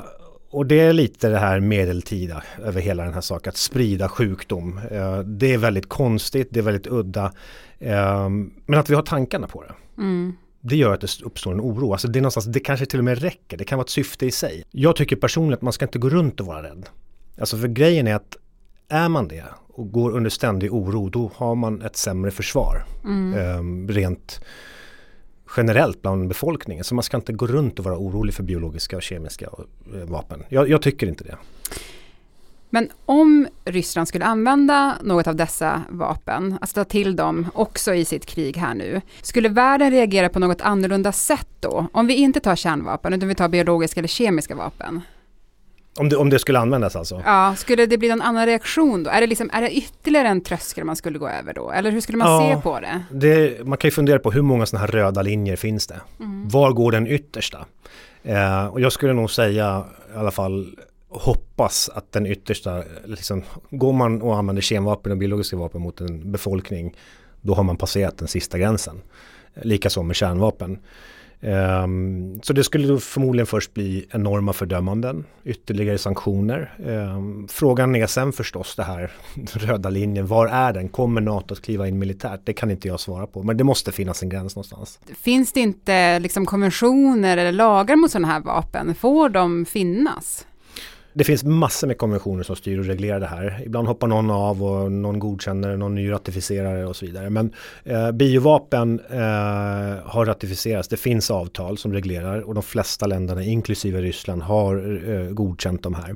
och 0.52 0.66
det 0.66 0.80
är 0.80 0.94
lite 0.94 1.30
det 1.30 1.40
här 1.40 1.60
medeltida 1.60 2.44
över 2.64 2.82
hela 2.82 3.04
den 3.04 3.14
här 3.14 3.22
saken, 3.22 3.50
att 3.50 3.58
sprida 3.58 4.10
sjukdom. 4.10 4.80
Eh, 4.92 5.20
det 5.20 5.54
är 5.54 5.58
väldigt 5.58 5.90
konstigt, 5.90 6.48
det 6.52 6.60
är 6.60 6.64
väldigt 6.64 6.88
udda. 6.88 7.34
Eh, 7.80 8.30
men 8.66 8.80
att 8.80 8.90
vi 8.90 8.96
har 8.96 9.04
tankarna 9.04 9.48
på 9.48 9.64
det. 9.64 10.02
Mm 10.02 10.34
det 10.62 10.76
gör 10.76 10.94
att 10.94 11.02
det 11.02 11.22
uppstår 11.24 11.52
en 11.52 11.62
oro. 11.62 11.92
Alltså 11.92 12.08
det, 12.08 12.20
är 12.20 12.22
någonstans, 12.22 12.46
det 12.46 12.60
kanske 12.60 12.86
till 12.86 13.00
och 13.00 13.06
med 13.06 13.22
räcker, 13.22 13.58
det 13.58 13.64
kan 13.64 13.78
vara 13.78 13.84
ett 13.84 13.90
syfte 13.90 14.26
i 14.26 14.32
sig. 14.32 14.64
Jag 14.72 14.96
tycker 14.96 15.16
personligen 15.16 15.54
att 15.54 15.62
man 15.62 15.74
ska 15.74 15.86
inte 15.86 16.00
gå 16.00 16.10
runt 16.10 16.40
och 16.40 16.46
vara 16.46 16.64
rädd. 16.64 16.90
Alltså 17.40 17.58
för 17.58 17.68
grejen 17.68 18.08
är 18.08 18.16
att 18.16 18.38
är 18.92 19.10
man 19.10 19.28
det 19.28 19.44
och 19.74 19.92
går 19.92 20.12
under 20.12 20.30
ständig 20.30 20.74
oro 20.74 21.10
då 21.10 21.32
har 21.36 21.56
man 21.56 21.82
ett 21.82 21.96
sämre 21.96 22.32
försvar. 22.32 22.84
Mm. 23.04 23.34
Eh, 23.34 23.94
rent 23.94 24.42
generellt 25.58 26.02
bland 26.02 26.28
befolkningen. 26.28 26.84
Så 26.84 26.96
man 26.96 27.04
ska 27.04 27.18
inte 27.18 27.34
gå 27.34 27.48
runt 27.48 27.80
och 27.80 27.86
vara 27.86 27.98
orolig 27.98 28.34
för 28.34 28.44
biologiska 28.44 28.96
och 28.96 29.04
kemiska 29.04 29.50
eh, 29.94 30.10
vapen. 30.10 30.44
Jag, 30.50 30.70
jag 30.70 30.82
tycker 30.82 31.08
inte 31.08 31.24
det. 31.24 31.38
Men 32.74 32.90
om 33.06 33.48
Ryssland 33.66 34.08
skulle 34.08 34.26
använda 34.26 34.98
något 35.04 35.28
av 35.28 35.36
dessa 35.36 35.82
vapen, 35.90 36.58
alltså 36.62 36.76
ta 36.76 36.84
till 36.84 37.16
dem 37.16 37.48
också 37.54 37.94
i 37.94 38.06
sitt 38.06 38.26
krig 38.26 38.58
här 38.58 38.74
nu, 38.74 39.02
skulle 39.22 39.50
världen 39.50 39.92
reagera 39.92 40.30
på 40.30 40.40
något 40.40 40.62
annorlunda 40.62 41.12
sätt 41.12 41.48
då? 41.60 41.88
Om 41.92 42.08
vi 42.08 42.14
inte 42.14 42.40
tar 42.40 42.56
kärnvapen, 42.56 43.14
utan 43.14 43.30
vi 43.30 43.36
tar 43.36 43.50
biologiska 43.50 44.00
eller 44.00 44.08
kemiska 44.08 44.56
vapen? 44.56 45.02
Om 46.00 46.10
det, 46.10 46.16
om 46.16 46.30
det 46.30 46.40
skulle 46.40 46.60
användas 46.60 46.96
alltså? 46.96 47.22
Ja, 47.26 47.56
skulle 47.56 47.86
det 47.86 47.98
bli 47.98 48.10
någon 48.10 48.22
annan 48.22 48.46
reaktion 48.46 49.04
då? 49.04 49.10
Är 49.10 49.22
det, 49.22 49.28
liksom, 49.28 49.50
är 49.54 49.62
det 49.62 49.72
ytterligare 49.72 50.28
en 50.28 50.42
tröskel 50.42 50.84
man 50.84 50.96
skulle 50.96 51.20
gå 51.20 51.28
över 51.28 51.54
då? 51.54 51.72
Eller 51.72 51.92
hur 51.92 52.02
skulle 52.02 52.18
man 52.18 52.28
ja, 52.28 52.56
se 52.56 52.62
på 52.62 52.80
det? 52.80 53.04
det? 53.12 53.68
Man 53.68 53.78
kan 53.78 53.88
ju 53.88 53.92
fundera 53.92 54.20
på 54.20 54.32
hur 54.32 54.42
många 54.42 54.66
sådana 54.66 54.86
här 54.86 54.92
röda 54.92 55.22
linjer 55.22 55.56
finns 55.56 55.88
det? 55.88 56.02
Mm. 56.20 56.50
Var 56.50 56.72
går 56.72 56.92
den 56.92 57.08
yttersta? 57.08 57.66
Eh, 58.24 58.66
och 58.66 58.82
jag 58.82 58.92
skulle 58.92 59.14
nog 59.14 59.32
säga 59.32 59.84
i 60.16 60.18
alla 60.18 60.32
fall 60.32 60.76
hoppas 61.10 61.90
att 61.90 62.12
den 62.12 62.26
yttersta, 62.26 62.84
liksom, 63.06 63.44
går 63.70 63.94
man 63.94 64.22
och 64.22 64.38
använder 64.38 64.62
kemvapen 64.62 65.12
och 65.12 65.18
biologiska 65.18 65.58
vapen 65.58 65.82
mot 65.82 66.02
en 66.02 66.32
befolkning, 66.32 66.96
då 67.42 67.54
har 67.54 67.64
man 67.64 67.78
passerat 67.78 68.18
den 68.18 68.28
sista 68.28 68.58
gränsen. 68.58 69.02
Likaså 69.62 70.04
med 70.04 70.16
kärnvapen. 70.16 70.80
Um, 71.44 72.40
så 72.44 72.54
det 72.54 72.64
skulle 72.64 72.88
då 72.88 73.00
förmodligen 73.00 73.48
först 73.48 73.74
bli 73.74 74.06
enorma 74.12 74.54
fördömanden, 74.54 75.26
ytterligare 75.44 75.98
sanktioner. 75.98 76.74
Um, 76.86 77.48
frågan 77.48 77.96
är 77.96 78.08
sen 78.08 78.34
förstås 78.34 78.76
det 78.76 78.84
här 78.84 79.12
röda 79.54 79.90
linjen, 79.90 80.28
var 80.28 80.48
är 80.48 80.74
den? 80.74 80.90
Kommer 80.90 81.22
NATO 81.22 81.54
att 81.54 81.62
kliva 81.62 81.88
in 81.88 82.00
militärt? 82.00 82.40
Det 82.44 82.54
kan 82.54 82.72
inte 82.72 82.88
jag 82.88 83.00
svara 83.00 83.28
på, 83.28 83.44
men 83.44 83.58
det 83.58 83.64
måste 83.64 83.92
finnas 83.92 84.24
en 84.24 84.30
gräns 84.30 84.56
någonstans. 84.56 85.00
Finns 85.22 85.54
det 85.54 85.60
inte 85.60 86.20
liksom 86.20 86.46
konventioner 86.46 87.38
eller 87.38 87.52
lagar 87.52 87.96
mot 87.96 88.12
sådana 88.12 88.28
här 88.28 88.40
vapen? 88.40 88.96
Får 88.96 89.30
de 89.30 89.66
finnas? 89.66 90.46
Det 91.14 91.24
finns 91.24 91.44
massor 91.44 91.88
med 91.88 91.98
konventioner 91.98 92.44
som 92.44 92.56
styr 92.56 92.80
och 92.80 92.86
reglerar 92.86 93.20
det 93.20 93.26
här. 93.26 93.62
Ibland 93.66 93.88
hoppar 93.88 94.08
någon 94.08 94.30
av 94.30 94.64
och 94.64 94.92
någon 94.92 95.20
godkänner, 95.20 95.78
någon 95.78 95.96
ny 95.96 96.12
ratificerar 96.12 96.86
och 96.86 96.96
så 96.96 97.06
vidare. 97.06 97.30
Men 97.30 97.54
eh, 97.84 98.12
biovapen 98.12 99.00
eh, 99.10 99.20
har 100.04 100.26
ratificerats. 100.26 100.88
Det 100.88 100.98
finns 100.98 101.32
avtal 101.32 101.78
som 101.78 101.94
reglerar 101.94 102.42
och 102.42 102.54
de 102.54 102.64
flesta 102.64 103.08
länderna, 103.08 103.44
inklusive 103.44 104.02
Ryssland, 104.02 104.42
har 104.42 104.76
eh, 105.10 105.32
godkänt 105.32 105.84
de 105.84 105.94
här. 105.94 106.16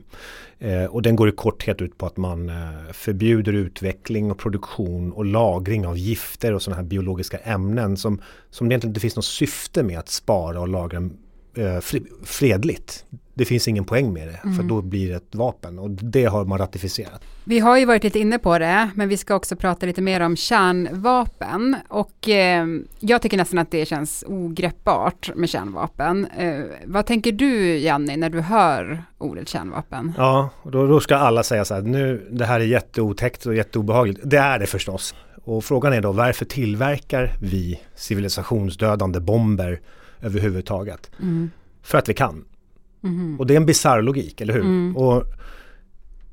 Eh, 0.59 0.85
och 0.85 1.01
den 1.01 1.15
går 1.15 1.29
i 1.29 1.31
korthet 1.31 1.81
ut 1.81 1.97
på 1.97 2.05
att 2.05 2.17
man 2.17 2.49
eh, 2.49 2.55
förbjuder 2.93 3.53
utveckling 3.53 4.31
och 4.31 4.37
produktion 4.37 5.11
och 5.11 5.25
lagring 5.25 5.87
av 5.87 5.97
gifter 5.97 6.53
och 6.53 6.61
sådana 6.61 6.81
här 6.81 6.87
biologiska 6.87 7.37
ämnen 7.37 7.97
som, 7.97 8.21
som 8.49 8.69
det 8.69 8.73
egentligen 8.73 8.91
inte 8.91 8.99
finns 8.99 9.15
något 9.15 9.25
syfte 9.25 9.83
med 9.83 9.99
att 9.99 10.09
spara 10.09 10.61
och 10.61 10.67
lagra 10.67 11.09
eh, 11.57 11.79
fredligt. 12.23 13.05
Det 13.35 13.45
finns 13.45 13.67
ingen 13.67 13.85
poäng 13.85 14.13
med 14.13 14.27
det 14.27 14.39
mm. 14.43 14.55
för 14.55 14.63
då 14.63 14.81
blir 14.81 15.09
det 15.09 15.15
ett 15.15 15.35
vapen 15.35 15.79
och 15.79 15.89
det 15.89 16.25
har 16.25 16.45
man 16.45 16.57
ratificerat. 16.57 17.23
Vi 17.43 17.59
har 17.59 17.77
ju 17.77 17.85
varit 17.85 18.03
lite 18.03 18.19
inne 18.19 18.39
på 18.39 18.59
det 18.59 18.89
men 18.95 19.09
vi 19.09 19.17
ska 19.17 19.35
också 19.35 19.55
prata 19.55 19.85
lite 19.85 20.01
mer 20.01 20.19
om 20.19 20.35
kärnvapen 20.35 21.75
och 21.87 22.29
eh, 22.29 22.65
jag 22.99 23.21
tycker 23.21 23.37
nästan 23.37 23.59
att 23.59 23.71
det 23.71 23.85
känns 23.85 24.23
ogreppbart 24.27 25.31
med 25.35 25.49
kärnvapen. 25.49 26.27
Eh, 26.37 26.59
vad 26.85 27.05
tänker 27.05 27.31
du 27.31 27.77
Janni 27.77 28.17
när 28.17 28.29
du 28.29 28.41
hör 28.41 29.03
ordet 29.17 29.49
kärnvapen? 29.49 30.13
Ja, 30.17 30.49
då, 30.63 30.87
då 30.87 30.99
ska 30.99 31.15
alla 31.15 31.43
säga 31.43 31.65
så 31.65 31.73
här 31.73 31.81
nu 31.81 32.27
det 32.31 32.45
här 32.45 32.59
är 32.59 32.65
jätteotäckt 32.65 33.45
och 33.45 33.55
jätteobehagligt. 33.55 34.19
Det 34.23 34.37
är 34.37 34.59
det 34.59 34.65
förstås. 34.65 35.15
Och 35.43 35.63
frågan 35.63 35.93
är 35.93 36.01
då 36.01 36.11
varför 36.11 36.45
tillverkar 36.45 37.33
vi 37.41 37.81
civilisationsdödande 37.95 39.19
bomber 39.19 39.79
överhuvudtaget? 40.21 41.11
Mm. 41.21 41.51
För 41.81 41.97
att 41.97 42.09
vi 42.09 42.13
kan. 42.13 42.45
Mm. 43.05 43.39
Och 43.39 43.47
det 43.47 43.53
är 43.53 43.57
en 43.57 43.65
bizarr 43.65 44.01
logik, 44.01 44.41
eller 44.41 44.53
hur? 44.53 44.61
Mm. 44.61 44.97
Och 44.97 45.23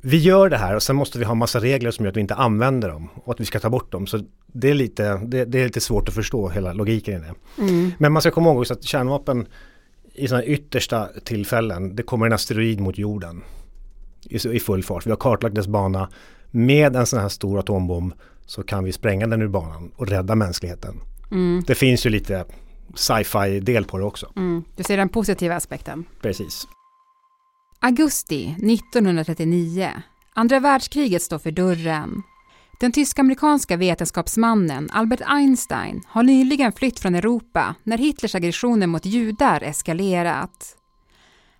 vi 0.01 0.17
gör 0.17 0.51
det 0.51 0.57
här 0.57 0.77
och 0.77 0.83
sen 0.83 0.97
måste 0.97 1.19
vi 1.19 1.25
ha 1.25 1.35
massa 1.35 1.61
regler 1.61 1.91
som 1.91 2.05
gör 2.05 2.11
att 2.11 2.17
vi 2.17 2.21
inte 2.21 2.35
använder 2.35 2.89
dem 2.89 3.09
och 3.15 3.33
att 3.35 3.41
vi 3.41 3.45
ska 3.45 3.61
ta 3.61 3.71
bort 3.71 3.93
dem. 3.93 4.07
Så 4.07 4.21
det 4.47 4.71
är 4.71 4.75
lite, 4.75 5.21
det, 5.25 5.45
det 5.45 5.61
är 5.61 5.65
lite 5.65 5.81
svårt 5.81 6.09
att 6.09 6.15
förstå 6.15 6.49
hela 6.49 6.73
logiken 6.73 7.15
i 7.15 7.19
det. 7.19 7.63
Mm. 7.63 7.93
Men 7.99 8.13
man 8.13 8.23
ska 8.23 8.31
komma 8.31 8.49
ihåg 8.49 8.59
också 8.61 8.75
att 8.75 8.85
kärnvapen 8.85 9.47
i 10.15 10.29
sådana 10.29 10.45
yttersta 10.45 11.09
tillfällen, 11.25 11.97
det 11.97 12.03
kommer 12.03 12.27
en 12.27 12.33
asteroid 12.33 12.81
mot 12.81 12.99
jorden 12.99 13.43
i, 14.25 14.49
i 14.49 14.61
full 14.61 14.83
fart. 14.83 15.07
Vi 15.07 15.11
har 15.11 15.17
kartlagt 15.17 15.55
dess 15.55 15.67
bana. 15.67 16.09
Med 16.51 16.97
en 16.97 17.07
sån 17.07 17.21
här 17.21 17.29
stor 17.29 17.59
atombomb 17.59 18.13
så 18.47 18.63
kan 18.63 18.85
vi 18.85 18.93
spränga 18.93 19.27
den 19.27 19.43
ur 19.43 19.49
banan 19.49 19.91
och 19.97 20.09
rädda 20.09 20.35
mänskligheten. 20.35 21.01
Mm. 21.31 21.63
Det 21.67 21.75
finns 21.75 22.07
ju 22.07 22.11
lite 22.11 22.45
sci-fi 22.95 23.61
del 23.61 23.85
på 23.85 23.99
det 23.99 24.05
också. 24.05 24.33
Mm, 24.37 24.65
du 24.77 24.83
ser 24.83 24.97
den 24.97 25.09
positiva 25.09 25.57
aspekten. 25.57 26.05
Precis. 26.21 26.69
Augusti 27.81 28.45
1939. 28.45 29.91
Andra 30.35 30.61
världskriget 30.61 31.23
står 31.23 31.39
för 31.39 31.51
dörren. 31.51 32.23
Den 32.81 32.93
tysk-amerikanska 32.93 33.77
vetenskapsmannen 33.77 34.91
Albert 34.93 35.21
Einstein 35.27 36.03
har 36.07 36.23
nyligen 36.23 36.73
flytt 36.73 37.01
från 37.01 37.15
Europa 37.15 37.75
när 37.83 37.99
Hitlers 37.99 38.35
aggressioner 38.35 38.87
mot 38.87 39.07
judar 39.07 39.63
eskalerat. 39.63 40.77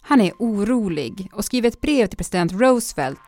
Han 0.01 0.21
är 0.21 0.33
orolig 0.39 1.31
och 1.33 1.45
skriver 1.45 1.69
ett 1.69 1.81
brev 1.81 2.07
till 2.07 2.17
president 2.17 2.53
Roosevelt 2.53 3.19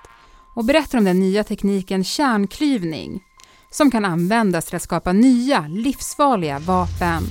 och 0.56 0.64
berättar 0.64 0.98
om 0.98 1.04
den 1.04 1.20
nya 1.20 1.44
tekniken 1.44 2.04
kärnklyvning 2.04 3.22
som 3.70 3.90
kan 3.90 4.04
användas 4.04 4.66
till 4.66 4.76
att 4.76 4.82
skapa 4.82 5.12
nya 5.12 5.66
livsfarliga 5.68 6.58
vapen 6.58 7.22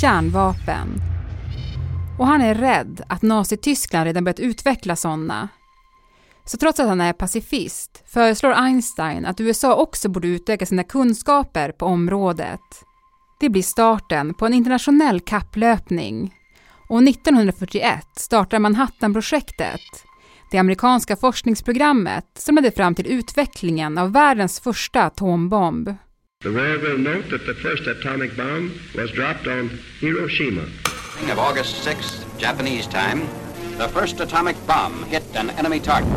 kärnvapen. 0.00 0.88
Och 2.18 2.26
han 2.26 2.40
är 2.40 2.54
rädd 2.54 3.02
att 3.08 3.22
Nazityskland 3.22 4.04
redan 4.04 4.24
börjat 4.24 4.40
utveckla 4.40 4.96
sådana. 4.96 5.48
Så 6.44 6.56
trots 6.56 6.80
att 6.80 6.88
han 6.88 7.00
är 7.00 7.12
pacifist 7.12 8.02
föreslår 8.06 8.52
Einstein 8.52 9.26
att 9.26 9.40
USA 9.40 9.74
också 9.74 10.08
borde 10.08 10.28
utöka 10.28 10.66
sina 10.66 10.84
kunskaper 10.84 11.72
på 11.72 11.86
området. 11.86 12.60
Det 13.40 13.48
blir 13.48 13.62
starten 13.62 14.34
på 14.34 14.46
en 14.46 14.54
internationell 14.54 15.20
kapplöpning. 15.20 16.34
Och 16.88 17.02
1941 17.02 18.06
startar 18.16 18.58
Manhattanprojektet, 18.58 19.80
det 20.50 20.58
amerikanska 20.58 21.16
forskningsprogrammet 21.16 22.26
som 22.38 22.54
ledde 22.54 22.70
fram 22.70 22.94
till 22.94 23.06
utvecklingen 23.06 23.98
av 23.98 24.12
världens 24.12 24.60
första 24.60 25.04
atombomb. 25.04 25.94
The 26.44 26.52
world 26.52 26.82
will 26.82 26.98
note 26.98 27.30
that 27.30 27.46
the 27.46 27.54
first 27.54 27.86
atomic 27.86 28.36
bomb 28.36 28.70
was 28.96 29.10
dropped 29.10 29.46
on 29.46 29.70
Hiroshima. 30.00 30.62
Of 31.32 31.38
August 31.38 31.88
6th, 31.88 32.40
Japanese 32.40 32.86
time, 32.86 33.20
the 33.78 33.88
first 33.88 34.20
atomic 34.20 34.56
bomb 34.66 35.04
hit 35.04 35.36
an 35.36 35.50
enemy 35.50 35.80
target. 35.80 36.08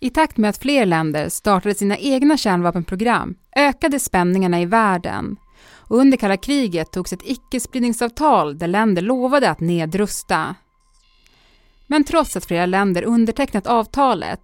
I 0.00 0.10
takt 0.10 0.36
med 0.36 0.50
att 0.50 0.58
fler 0.58 0.86
länder 0.86 1.28
startade 1.28 1.74
sina 1.74 1.96
egna 1.96 2.36
kärnvapenprogram 2.36 3.34
ökade 3.56 4.00
spänningarna 4.00 4.60
i 4.60 4.66
världen 4.66 5.36
och 5.88 5.98
under 5.98 6.16
kalla 6.16 6.36
kriget 6.36 6.92
togs 6.92 7.12
ett 7.12 7.24
icke-spridningsavtal 7.24 8.58
där 8.58 8.68
länder 8.68 9.02
lovade 9.02 9.50
att 9.50 9.60
nedrusta. 9.60 10.54
Men 11.86 12.04
trots 12.04 12.36
att 12.36 12.46
flera 12.46 12.66
länder 12.66 13.02
undertecknat 13.02 13.66
avtalet 13.66 14.40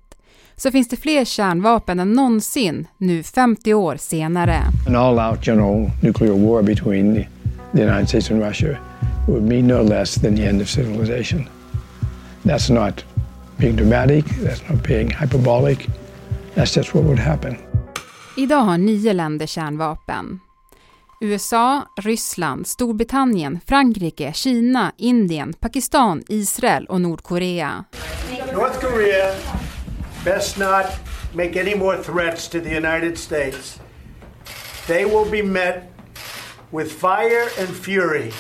så 0.56 0.70
finns 0.70 0.88
det 0.88 0.96
fler 0.96 1.24
kärnvapen 1.24 2.00
än 2.00 2.12
någonsin 2.12 2.86
nu 2.98 3.22
50 3.22 3.74
år 3.74 3.96
senare. 3.96 4.62
An 4.86 4.96
all-out 4.96 5.46
general 5.46 5.90
nuclear 6.00 6.32
war 6.32 6.62
between 6.62 7.14
the, 7.14 7.28
the 7.72 7.82
United 7.82 8.08
States 8.08 8.30
and 8.30 8.42
Russia 8.42 8.76
would 9.28 9.42
mean 9.42 9.66
no 9.66 9.82
less 9.82 10.14
than 10.20 10.36
the 10.36 10.46
end 10.46 10.62
of 10.62 10.68
civilization. 10.68 11.48
That's 12.42 12.72
not 12.72 13.04
being 13.56 13.76
dramatic, 13.76 14.24
that's 14.24 14.68
not 14.68 14.88
being 14.88 15.10
hyperbolic, 15.10 15.88
that's 16.54 16.74
just 16.74 16.94
what 16.94 17.04
would 17.04 17.18
happen. 17.18 17.56
Idag 18.36 18.60
har 18.60 18.78
nio 18.78 19.12
länder 19.12 19.46
kärnvapen. 19.46 20.40
USA, 21.20 21.82
Ryssland, 21.96 22.66
Storbritannien, 22.66 23.60
Frankrike, 23.66 24.32
Kina, 24.32 24.92
Indien, 24.98 25.52
Pakistan, 25.52 26.22
Israel 26.28 26.86
och 26.86 27.00
Nordkorea. 27.00 27.84
North 28.52 28.80
Korea 28.80 29.32
best 30.24 30.58
not 30.58 30.86
make 31.34 31.60
any 31.60 31.74
more 31.74 32.02
threats 32.02 32.48
to 32.48 32.60
the 32.60 32.70
United 32.70 33.18
States. 33.18 33.80
They 34.86 35.04
will 35.04 35.30
be 35.30 35.42
met 35.42 35.92
with 36.70 36.92
fire 36.92 37.48
and 37.58 37.68
fury 37.68 38.32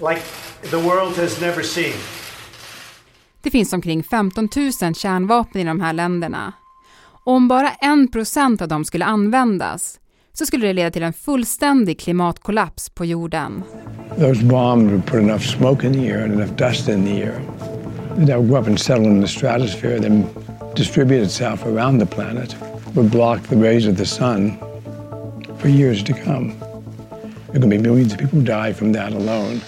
like 0.00 0.22
the 0.70 0.78
world 0.78 1.16
has 1.16 1.40
never 1.40 1.62
seen. 1.62 1.94
Det 3.42 3.50
finns 3.50 3.72
omkring 3.72 4.02
15 4.02 4.48
000 4.56 4.94
kärnvapen 4.94 5.60
i 5.60 5.64
de 5.64 5.80
här 5.80 5.92
länderna. 5.92 6.52
Om 7.24 7.48
bara 7.48 7.70
en 7.70 8.08
procent 8.08 8.62
av 8.62 8.68
dem 8.68 8.84
skulle 8.84 9.04
användas 9.04 10.00
så 10.32 10.46
skulle 10.46 10.66
det 10.66 10.72
leda 10.72 10.90
till 10.90 11.02
en 11.02 11.12
fullständig 11.12 12.00
klimatkollaps 12.00 12.90
på 12.90 13.04
jorden. 13.04 13.62
Those 14.18 14.44
bombs 14.44 14.90
would 14.90 15.06
put 15.06 15.20
enough 15.20 15.42
smoke 15.42 15.86
in 15.86 15.92
the 15.92 16.08
air 16.08 16.24
and 16.24 16.32
enough 16.32 16.56
dust 16.56 16.88
in 16.88 17.04
the 17.04 17.22
air. 17.22 17.40
That 18.26 18.38
would 18.38 18.48
go 18.50 18.56
up 18.56 18.66
and 18.66 18.80
settle 18.80 19.06
in 19.06 19.20
the 19.20 19.28
stratosphere, 19.28 20.00
then 20.00 20.26
distribute 20.76 21.22
itself 21.22 21.66
around 21.66 22.00
the 22.00 22.06
planet 22.06 22.56
would 22.94 23.10
block 23.10 23.42
the 23.42 23.56
rays 23.56 23.88
of 23.88 23.96
the 23.96 24.06
sun 24.06 24.52
for 25.58 25.68
years 25.68 26.04
to 26.04 26.12
come. 26.12 26.52
There 27.52 27.60
could 27.60 27.70
be 27.70 27.78
millions 27.78 28.12
of 28.12 28.18
people 28.18 28.40
die 28.40 28.74
from 28.74 28.92
that 28.92 29.12
alone. 29.12 29.60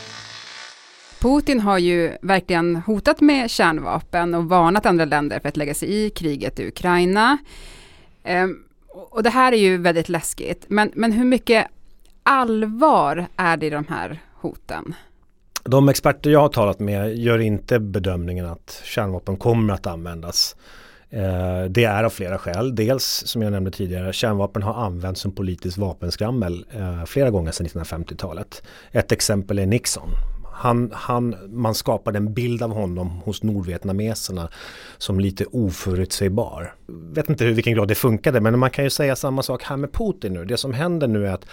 Putin 1.20 1.60
har 1.60 1.78
ju 1.78 2.16
verkligen 2.22 2.76
hotat 2.76 3.20
med 3.20 3.50
kärnvapen 3.50 4.34
och 4.34 4.44
varnat 4.44 4.86
andra 4.86 5.04
länder 5.04 5.40
för 5.40 5.48
att 5.48 5.56
lägga 5.56 5.74
sig 5.74 5.88
i 5.88 6.10
kriget 6.10 6.60
i 6.60 6.68
Ukraina. 6.68 7.38
Ehm, 8.24 8.64
och 9.10 9.22
det 9.22 9.30
här 9.30 9.52
är 9.52 9.56
ju 9.56 9.76
väldigt 9.76 10.08
läskigt. 10.08 10.64
Men, 10.68 10.90
men 10.94 11.12
hur 11.12 11.24
mycket 11.24 11.66
allvar 12.22 13.26
är 13.36 13.56
det 13.56 13.66
i 13.66 13.70
de 13.70 13.86
här 13.88 14.22
hoten? 14.34 14.94
De 15.64 15.88
experter 15.88 16.30
jag 16.30 16.40
har 16.40 16.48
talat 16.48 16.78
med 16.78 17.16
gör 17.16 17.38
inte 17.38 17.78
bedömningen 17.78 18.46
att 18.46 18.82
kärnvapen 18.84 19.36
kommer 19.36 19.74
att 19.74 19.86
användas. 19.86 20.56
Eh, 21.12 21.64
det 21.70 21.84
är 21.84 22.04
av 22.04 22.10
flera 22.10 22.38
skäl. 22.38 22.74
Dels 22.74 23.04
som 23.04 23.42
jag 23.42 23.52
nämnde 23.52 23.70
tidigare, 23.70 24.12
kärnvapen 24.12 24.62
har 24.62 24.74
använts 24.74 25.20
som 25.20 25.32
politiskt 25.32 25.78
vapenskrammel 25.78 26.66
eh, 26.70 27.04
flera 27.04 27.30
gånger 27.30 27.52
sedan 27.52 27.66
1950-talet. 27.66 28.62
Ett 28.92 29.12
exempel 29.12 29.58
är 29.58 29.66
Nixon. 29.66 30.08
Han, 30.54 30.90
han, 30.94 31.36
man 31.48 31.74
skapade 31.74 32.16
en 32.16 32.34
bild 32.34 32.62
av 32.62 32.70
honom 32.70 33.08
hos 33.08 33.42
nordvietnameserna 33.42 34.48
som 34.98 35.20
lite 35.20 35.44
oförutsägbar. 35.44 36.74
Vet 36.86 37.28
inte 37.28 37.44
hur, 37.44 37.52
vilken 37.52 37.74
grad 37.74 37.88
det 37.88 37.94
funkade 37.94 38.40
men 38.40 38.58
man 38.58 38.70
kan 38.70 38.84
ju 38.84 38.90
säga 38.90 39.16
samma 39.16 39.42
sak 39.42 39.62
här 39.62 39.76
med 39.76 39.92
Putin 39.92 40.32
nu. 40.32 40.44
Det 40.44 40.56
som 40.56 40.72
händer 40.72 41.08
nu 41.08 41.26
är 41.26 41.32
att 41.32 41.46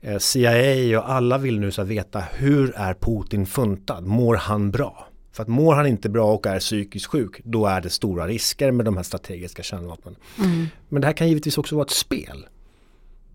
eh, 0.00 0.18
CIA 0.18 0.98
och 0.98 1.10
alla 1.10 1.38
vill 1.38 1.60
nu 1.60 1.70
så 1.70 1.84
veta 1.84 2.22
hur 2.32 2.72
är 2.76 2.94
Putin 2.94 3.46
funtad? 3.46 4.06
Mår 4.06 4.34
han 4.34 4.70
bra? 4.70 5.08
För 5.36 5.42
att 5.42 5.48
mår 5.48 5.74
han 5.74 5.86
inte 5.86 6.08
bra 6.08 6.34
och 6.34 6.46
är 6.46 6.60
psykiskt 6.60 7.06
sjuk, 7.06 7.40
då 7.44 7.66
är 7.66 7.80
det 7.80 7.90
stora 7.90 8.26
risker 8.26 8.70
med 8.70 8.86
de 8.86 8.96
här 8.96 9.04
strategiska 9.04 9.62
kärnvapnen. 9.62 10.16
Mm. 10.38 10.66
Men 10.88 11.00
det 11.00 11.06
här 11.06 11.14
kan 11.14 11.28
givetvis 11.28 11.58
också 11.58 11.74
vara 11.74 11.84
ett 11.84 11.90
spel. 11.90 12.46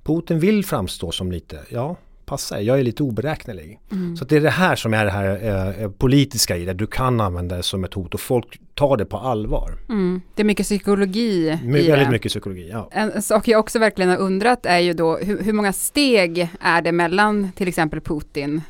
Putin 0.03 0.39
vill 0.39 0.65
framstå 0.65 1.11
som 1.11 1.31
lite, 1.31 1.59
ja, 1.69 1.95
passar. 2.25 2.59
Jag 2.59 2.79
är 2.79 2.83
lite 2.83 3.03
oberäknelig. 3.03 3.79
Mm. 3.91 4.17
Så 4.17 4.25
det 4.25 4.35
är 4.35 4.41
det 4.41 4.49
här 4.49 4.75
som 4.75 4.93
är 4.93 5.05
det 5.05 5.11
här 5.11 5.81
eh, 5.81 5.91
politiska 5.91 6.57
i 6.57 6.65
det. 6.65 6.73
Du 6.73 6.87
kan 6.87 7.21
använda 7.21 7.55
det 7.55 7.63
som 7.63 7.83
ett 7.83 7.93
hot 7.93 8.13
och 8.13 8.19
folk 8.19 8.61
tar 8.73 8.97
det 8.97 9.05
på 9.05 9.17
allvar. 9.17 9.77
Mm. 9.89 10.21
Det 10.35 10.41
är 10.41 10.45
mycket 10.45 10.65
psykologi 10.65 11.59
My, 11.63 11.79
i 11.79 11.87
väldigt 11.87 12.07
det. 12.07 12.11
mycket 12.11 12.31
psykologi, 12.31 12.69
ja. 12.71 12.89
En 12.91 13.21
sak 13.21 13.47
jag 13.47 13.59
också 13.59 13.79
verkligen 13.79 14.11
har 14.11 14.17
undrat 14.17 14.65
är 14.65 14.79
ju 14.79 14.93
då 14.93 15.17
hur, 15.17 15.43
hur 15.43 15.53
många 15.53 15.73
steg 15.73 16.49
är 16.61 16.81
det 16.81 16.91
mellan 16.91 17.51
till 17.51 17.67
exempel 17.67 18.01
Putin 18.01 18.61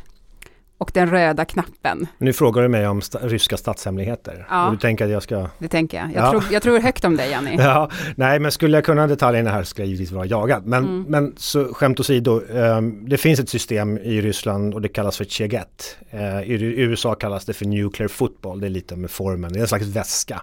och 0.82 0.92
den 0.94 1.10
röda 1.10 1.46
knappen? 1.46 2.08
Nu 2.18 2.34
frågar 2.34 2.62
du 2.62 2.68
mig 2.68 2.88
om 2.88 3.02
sta 3.02 3.20
ryska 3.20 3.58
statshemligheter. 3.58 4.46
Ja. 4.50 4.66
Och 4.66 4.72
du 4.72 4.78
tänker 4.78 5.06
att 5.06 5.12
jag 5.12 5.24
ska... 5.24 5.48
Det 5.60 5.68
tänker 5.68 5.98
jag. 5.98 6.08
Jag, 6.14 6.26
Ja. 6.26 6.32
tror, 6.32 6.44
jag 6.52 6.64
tror 6.64 6.80
högt 6.80 7.06
om 7.06 7.18
dig, 7.18 7.32
Janni. 7.32 7.56
Ja, 7.60 7.90
nej 8.16 8.40
men 8.40 8.52
skulle 8.52 8.78
jag 8.78 8.86
kunna 8.86 9.08
detaljerna 9.08 9.52
här 9.52 9.64
skulle 9.64 9.86
jag 9.86 9.90
givetvis 9.90 10.12
vara 10.12 10.26
jagad. 10.26 10.66
Men, 10.66 10.84
Mm. 10.84 11.06
men 11.08 11.34
så 11.38 11.74
skämt 11.74 12.00
åsido, 12.00 12.42
um, 12.50 13.10
det 13.10 13.18
finns 13.18 13.40
ett 13.40 13.50
system 13.50 13.98
i 13.98 14.22
Ryssland 14.22 14.74
och 14.74 14.82
det 14.82 14.88
kallas 14.88 15.18
för 15.18 15.26
Cheget. 15.26 15.98
Uh, 16.14 16.42
i, 16.44 16.54
USA 16.82 17.16
kallas 17.16 17.46
det 17.46 17.54
för 17.54 17.66
nuclear 17.66 18.08
football, 18.08 18.60
det 18.60 18.68
är 18.68 18.70
lite 18.70 18.96
med 18.96 19.12
formen, 19.12 19.54
det 19.54 19.60
är 19.60 19.62
en 19.62 19.68
slags 19.68 19.86
väska. 19.86 20.42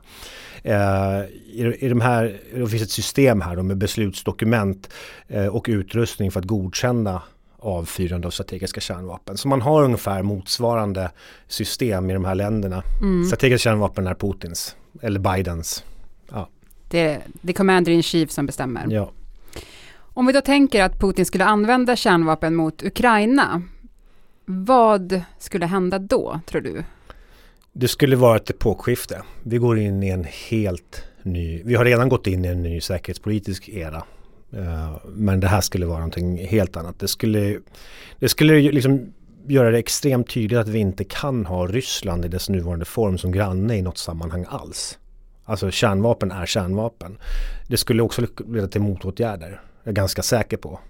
Uh, 0.66 0.72
i, 1.52 1.76
I 1.80 1.88
de 1.88 2.00
här, 2.00 2.40
det 2.54 2.66
finns 2.68 2.82
ett 2.82 2.90
system 2.90 3.40
här 3.40 3.56
med 3.62 3.76
beslutsdokument 3.76 4.90
uh, 5.34 5.46
och 5.46 5.66
utrustning 5.68 6.30
för 6.30 6.40
att 6.40 6.46
godkänna 6.46 7.22
avfyrande 7.58 8.26
av 8.26 8.30
strategiska 8.30 8.80
kärnvapen. 8.80 9.36
Så 9.36 9.48
man 9.48 9.62
har 9.62 9.82
ungefär 9.84 10.22
motsvarande 10.22 11.10
system 11.46 12.10
i 12.10 12.12
de 12.14 12.24
här 12.24 12.34
länderna. 12.34 12.82
Mm. 13.00 13.24
Strategiska 13.24 13.70
kärnvapen 13.70 14.06
är 14.06 14.14
Putins, 14.14 14.76
eller 15.02 15.20
Bidens. 15.20 15.84
Ja. 16.30 16.48
Det, 16.88 17.20
det 17.32 17.52
är 17.52 17.54
commander 17.54 17.92
in 17.92 18.02
chief 18.02 18.30
som 18.30 18.46
bestämmer. 18.46 18.86
Ja. 18.90 19.12
Om 19.98 20.26
vi 20.26 20.32
då 20.32 20.40
tänker 20.40 20.82
att 20.84 21.00
Putin 21.00 21.26
skulle 21.26 21.44
använda 21.44 21.96
kärnvapen 21.96 22.54
mot 22.54 22.82
Ukraina, 22.82 23.62
vad 24.44 25.22
skulle 25.38 25.66
hända 25.66 25.98
då, 25.98 26.40
tror 26.46 26.60
du? 26.60 26.84
Det 27.72 27.88
skulle 27.88 28.16
vara 28.16 28.36
ett 28.36 28.50
epokskifte. 28.50 29.22
Vi 29.42 29.58
går 29.58 29.78
in 29.78 30.02
i 30.02 30.08
en 30.08 30.24
helt 30.24 31.04
ny, 31.22 31.62
vi 31.64 31.74
har 31.74 31.84
redan 31.84 32.08
gått 32.08 32.26
in 32.26 32.44
i 32.44 32.48
en 32.48 32.62
ny 32.62 32.80
säkerhetspolitisk 32.80 33.68
era. 33.68 34.02
Eh, 34.52 34.96
Men 35.06 35.40
det 35.40 35.46
här 35.48 35.60
skulle 35.60 35.86
vara 35.86 35.98
någonting 35.98 36.46
helt 36.46 36.76
annat. 36.76 36.98
Det 37.00 37.08
skulle, 37.08 37.58
det 38.18 38.28
skulle 38.28 38.58
ju 38.58 38.72
liksom 38.72 39.12
göra 39.46 39.70
det 39.70 39.78
extremt 39.78 40.30
tydligt 40.30 40.58
att 40.58 40.68
vi 40.68 40.78
inte 40.78 41.04
kan 41.04 41.46
ha 41.46 41.66
Ryssland 41.66 42.24
i 42.24 42.28
dess 42.28 42.48
nuvarande 42.48 42.84
form 42.84 43.18
som 43.18 43.32
granne 43.32 43.76
i 43.76 43.82
något 43.82 43.98
sammanhang 43.98 44.44
alls. 44.48 44.98
Alltså 45.44 45.70
kärnvapen 45.70 46.30
är 46.30 46.46
kärnvapen. 46.46 47.18
Det 47.68 47.76
skulle 47.76 48.02
också 48.02 48.26
leda 48.48 48.68
till 48.68 48.80
motåtgärder. 48.80 49.60
Jag 49.82 49.90
är 49.90 49.94
ganska 49.94 50.22
säker 50.22 50.56
på. 50.56 50.80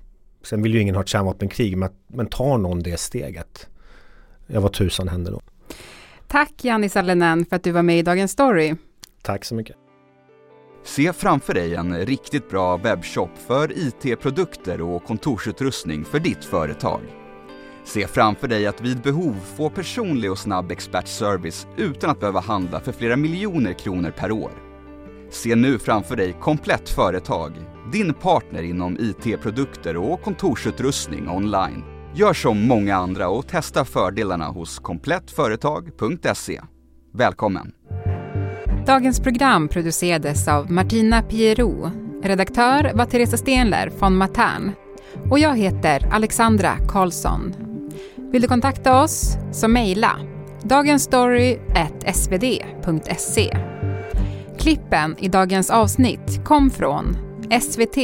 Sen 0.45 0.63
vill 0.63 0.75
ju 0.75 0.81
ingen 0.81 0.95
ha 0.95 1.03
ett 1.03 1.09
kärnvapenkrig 1.09 1.77
men, 1.77 1.91
men 2.07 2.27
tar 2.27 2.59
någon 2.59 2.83
det 2.83 3.01
steget? 3.01 3.69
Ja, 4.47 4.61
vad 4.61 4.73
tusan 4.73 5.09
händer 5.09 5.33
då? 5.33 5.41
Tack 6.27 6.53
Janni 6.65 6.89
Sallinen 6.89 7.45
för 7.45 7.57
att 7.57 7.63
du 7.63 7.71
var 7.71 7.83
med 7.83 7.99
i 7.99 8.03
Dagens 8.03 8.33
Story. 8.33 8.75
Tack 9.23 9.45
så 9.45 9.55
mycket. 9.55 9.77
Se 10.85 11.13
framför 11.13 11.55
dig 11.55 11.75
en 11.75 12.07
riktigt 12.07 12.51
bra 12.51 12.77
webbshop 12.77 13.31
för 13.47 13.73
IT-produkter 13.79 14.81
och 14.81 15.05
kontorsutrustning 15.05 16.05
för 16.05 16.19
ditt 16.19 16.45
företag. 16.45 17.01
Se 17.85 18.07
framför 18.07 18.49
dig 18.49 18.67
att 18.67 18.81
vid 18.81 19.03
behov 19.03 19.37
få 19.57 19.71
personlig 19.71 20.31
och 20.31 20.39
snabb 20.39 20.71
expertservice 20.71 21.67
utan 21.77 22.11
att 22.11 22.21
behöva 22.21 22.41
handla 22.41 22.81
för 22.81 22.93
flera 22.93 23.17
miljoner 23.17 23.73
kronor 23.73 24.11
per 24.11 24.33
år. 24.33 24.53
Se 25.31 25.55
nu 25.55 25.79
framför 25.79 26.17
dig 26.17 26.37
Komplett 26.41 26.89
Företag, 26.89 27.53
din 27.93 28.15
partner 28.15 28.63
inom 28.63 28.97
IT-produkter 29.01 29.97
och 29.97 30.23
kontorsutrustning 30.23 31.29
online. 31.29 31.85
Gör 32.15 32.35
som 32.35 32.67
många 32.67 32.97
andra 32.97 33.29
och 33.29 33.49
testa 33.49 33.85
fördelarna 33.85 34.47
hos 34.47 34.79
komplettföretag.se. 34.79 36.61
Välkommen! 37.13 37.73
Dagens 38.89 39.21
program 39.21 39.69
producerades 39.69 40.49
av 40.49 40.73
Martina 40.73 41.23
Pierrot. 41.23 41.93
Redaktör 42.23 42.93
var 42.95 43.05
Teresa 43.05 43.37
Stenler 43.37 43.91
från 43.99 44.17
Matern. 44.17 44.73
Och 45.31 45.39
jag 45.39 45.59
heter 45.59 46.09
Alexandra 46.13 46.77
Karlsson. 46.89 47.55
Vill 48.33 48.43
du 48.43 48.49
kontakta 48.49 49.03
oss 49.03 49.37
så 49.53 49.69
mejla 49.69 50.17
dagensstory.svd.se. 50.63 53.57
Klippen 54.59 55.17
i 55.19 55.29
dagens 55.29 55.71
avsnitt 55.71 56.45
kom 56.45 56.71
från 56.71 57.17
SVT, 57.61 57.97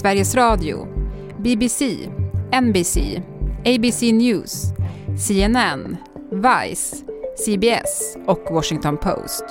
Sveriges 0.00 0.34
Radio, 0.34 0.86
BBC, 1.38 1.96
NBC, 2.62 2.98
ABC 3.64 4.02
News, 4.02 4.64
CNN, 5.26 5.96
Vice, 6.30 6.96
CBS 7.46 8.16
och 8.26 8.46
Washington 8.50 8.96
Post. 8.96 9.44